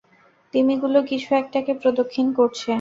তিমিগুলো 0.53 0.99
কিছু 1.09 1.29
একটাকে 1.41 1.71
প্রদক্ষিণ 1.81 2.27
করছে! 2.37 2.67